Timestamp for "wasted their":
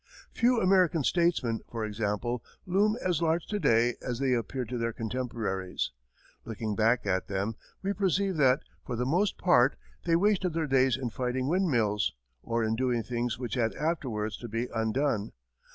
10.15-10.65